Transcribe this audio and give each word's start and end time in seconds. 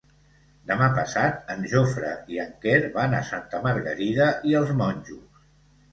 Demà 0.71 0.85
passat 0.99 1.51
en 1.57 1.67
Jofre 1.73 2.09
i 2.35 2.41
en 2.45 2.57
Quer 2.65 2.79
van 2.97 3.13
a 3.19 3.23
Santa 3.31 3.61
Margarida 3.67 4.31
i 4.53 4.57
els 4.61 4.73
Monjos. 4.81 5.45